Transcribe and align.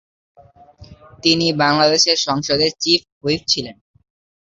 তিনি 1.23 1.47
বাংলাদেশের 1.61 2.17
সংসদে 2.19 2.67
চিফ 2.79 3.01
হুইপ 3.19 3.41
ছিলেন। 3.47 3.75